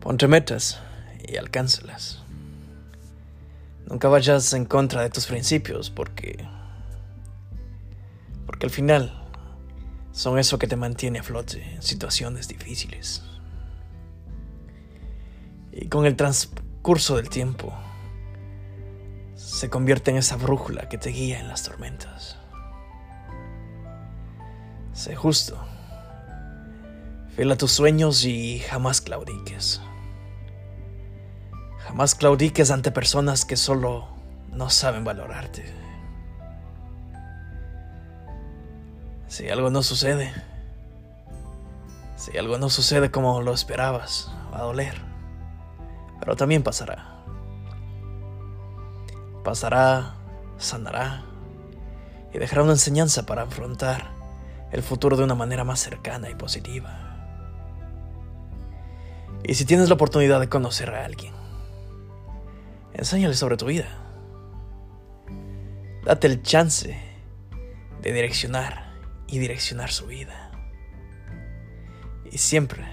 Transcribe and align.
Ponte 0.00 0.26
metas 0.26 0.80
y 1.26 1.36
alcánzalas. 1.36 2.22
Nunca 3.86 4.08
vayas 4.08 4.52
en 4.54 4.64
contra 4.64 5.02
de 5.02 5.10
tus 5.10 5.26
principios 5.26 5.90
porque... 5.90 6.46
Porque 8.46 8.64
al 8.64 8.70
final 8.70 9.12
son 10.12 10.38
eso 10.38 10.58
que 10.58 10.66
te 10.66 10.76
mantiene 10.76 11.18
a 11.18 11.22
flote 11.22 11.74
en 11.74 11.82
situaciones 11.82 12.48
difíciles. 12.48 13.22
Y 15.72 15.88
con 15.88 16.06
el 16.06 16.16
transcurso 16.16 17.16
del 17.16 17.28
tiempo 17.28 17.72
se 19.34 19.68
convierte 19.68 20.10
en 20.10 20.16
esa 20.16 20.36
brújula 20.36 20.88
que 20.88 20.96
te 20.96 21.10
guía 21.10 21.38
en 21.38 21.48
las 21.48 21.64
tormentas. 21.64 22.37
Sé 24.98 25.14
justo. 25.14 25.56
Fiel 27.36 27.52
a 27.52 27.56
tus 27.56 27.70
sueños 27.70 28.24
y 28.24 28.58
jamás 28.58 29.00
claudiques. 29.00 29.80
Jamás 31.84 32.16
claudiques 32.16 32.72
ante 32.72 32.90
personas 32.90 33.44
que 33.44 33.56
solo 33.56 34.08
no 34.50 34.70
saben 34.70 35.04
valorarte. 35.04 35.72
Si 39.28 39.48
algo 39.48 39.70
no 39.70 39.84
sucede, 39.84 40.34
si 42.16 42.36
algo 42.36 42.58
no 42.58 42.68
sucede 42.68 43.12
como 43.12 43.40
lo 43.40 43.54
esperabas, 43.54 44.32
va 44.52 44.58
a 44.58 44.62
doler. 44.64 45.00
Pero 46.18 46.34
también 46.34 46.64
pasará. 46.64 47.22
Pasará, 49.44 50.16
sanará 50.56 51.22
y 52.34 52.38
dejará 52.38 52.64
una 52.64 52.72
enseñanza 52.72 53.24
para 53.26 53.42
afrontar 53.42 54.17
el 54.72 54.82
futuro 54.82 55.16
de 55.16 55.24
una 55.24 55.34
manera 55.34 55.64
más 55.64 55.80
cercana 55.80 56.30
y 56.30 56.34
positiva. 56.34 57.04
Y 59.44 59.54
si 59.54 59.64
tienes 59.64 59.88
la 59.88 59.94
oportunidad 59.94 60.40
de 60.40 60.48
conocer 60.48 60.90
a 60.90 61.04
alguien, 61.04 61.38
Enséñale 62.98 63.34
sobre 63.34 63.56
tu 63.56 63.66
vida. 63.66 63.86
Date 66.04 66.26
el 66.26 66.42
chance 66.42 66.98
de 68.02 68.12
direccionar 68.12 68.92
y 69.28 69.38
direccionar 69.38 69.92
su 69.92 70.06
vida. 70.06 70.50
Y 72.32 72.38
siempre, 72.38 72.84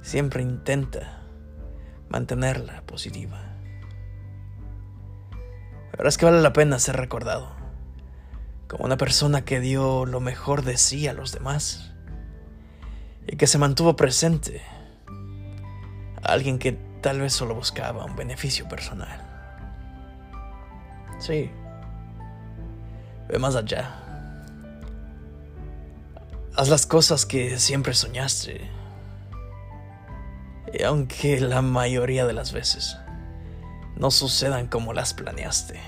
siempre 0.00 0.42
intenta 0.42 1.24
mantenerla 2.08 2.82
positiva. 2.82 3.56
Verás 5.96 6.16
que 6.16 6.26
vale 6.26 6.40
la 6.40 6.52
pena 6.52 6.78
ser 6.78 6.96
recordado 6.96 7.57
como 8.68 8.84
una 8.84 8.96
persona 8.96 9.44
que 9.44 9.60
dio 9.60 10.06
lo 10.06 10.20
mejor 10.20 10.62
de 10.62 10.76
sí 10.76 11.08
a 11.08 11.14
los 11.14 11.32
demás 11.32 11.92
y 13.26 13.36
que 13.36 13.46
se 13.46 13.58
mantuvo 13.58 13.96
presente. 13.96 14.62
alguien 16.22 16.58
que 16.58 16.88
Tal 17.00 17.20
vez 17.20 17.32
solo 17.32 17.54
buscaba 17.54 18.04
un 18.04 18.16
beneficio 18.16 18.68
personal. 18.68 19.20
Sí. 21.20 21.50
Ve 23.28 23.38
más 23.38 23.54
allá. 23.54 23.94
Haz 26.56 26.68
las 26.68 26.86
cosas 26.86 27.24
que 27.24 27.58
siempre 27.60 27.94
soñaste. 27.94 28.68
Y 30.72 30.82
aunque 30.82 31.40
la 31.40 31.62
mayoría 31.62 32.26
de 32.26 32.32
las 32.32 32.52
veces 32.52 32.96
no 33.96 34.10
sucedan 34.10 34.66
como 34.66 34.92
las 34.92 35.14
planeaste, 35.14 35.78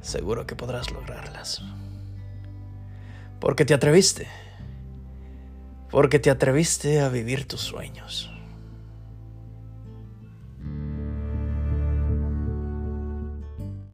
seguro 0.00 0.46
que 0.46 0.56
podrás 0.56 0.90
lograrlas. 0.90 1.62
Porque 3.40 3.64
te 3.64 3.74
atreviste. 3.74 4.26
Porque 5.90 6.18
te 6.18 6.30
atreviste 6.30 7.00
a 7.00 7.08
vivir 7.08 7.46
tus 7.46 7.60
sueños. 7.60 8.30